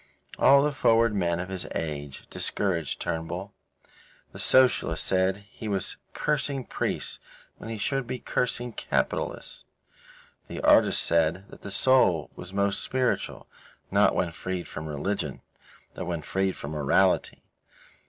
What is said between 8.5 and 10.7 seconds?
capitalists. The